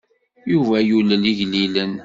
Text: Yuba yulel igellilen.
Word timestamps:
Yuba 0.51 0.77
yulel 0.89 1.23
igellilen. 1.31 1.91